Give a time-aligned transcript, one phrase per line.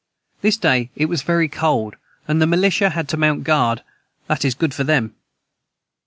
[0.41, 1.95] This day it was very cold
[2.27, 3.83] and the melitia had to mount guard
[4.25, 5.13] that is good for them.